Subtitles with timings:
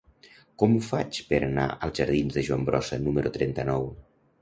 [0.63, 3.91] Com ho faig per anar als jardins de Joan Brossa número trenta-nou?